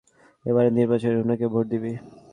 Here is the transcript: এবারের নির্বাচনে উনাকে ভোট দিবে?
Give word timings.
এবারের 0.45 0.73
নির্বাচনে 0.77 1.21
উনাকে 1.23 1.45
ভোট 1.53 1.65
দিবে? 1.73 1.91